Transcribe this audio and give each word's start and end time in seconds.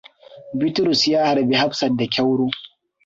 Bitrus 0.59 1.01
ya 1.11 1.25
harbi 1.27 1.55
Hafsat 1.55 1.97
da 1.97 2.07
kyauro. 2.13 2.47